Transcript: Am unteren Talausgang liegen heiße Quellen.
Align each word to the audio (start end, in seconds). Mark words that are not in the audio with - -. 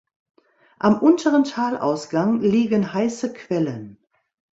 Am 0.79 0.99
unteren 0.99 1.43
Talausgang 1.43 2.41
liegen 2.41 2.91
heiße 2.91 3.33
Quellen. 3.33 3.99